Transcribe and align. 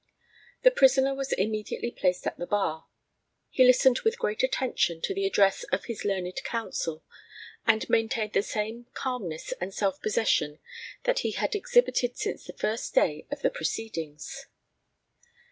The 0.63 0.71
prisoner 0.71 1.13
was 1.13 1.31
immediately 1.31 1.91
placed 1.91 2.25
at 2.25 2.39
the 2.39 2.47
bar. 2.47 2.87
He 3.51 3.63
listened 3.63 3.99
with 3.99 4.17
great 4.17 4.41
attention 4.41 4.99
to 5.01 5.13
the 5.13 5.27
address 5.27 5.63
of 5.65 5.85
his 5.85 6.03
learned 6.03 6.41
counsel, 6.43 7.03
and 7.67 7.87
maintained 7.87 8.33
the 8.33 8.41
same 8.41 8.87
calmness 8.95 9.51
and 9.61 9.71
self 9.71 10.01
possession 10.01 10.57
that 11.03 11.19
he 11.19 11.33
had 11.33 11.53
exhibited 11.53 12.17
since 12.17 12.45
the 12.45 12.53
first 12.57 12.95
day 12.95 13.27
of 13.29 13.43
the 13.43 13.51
proceedings. 13.51 14.47